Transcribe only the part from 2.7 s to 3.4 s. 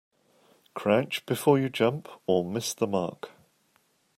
the mark.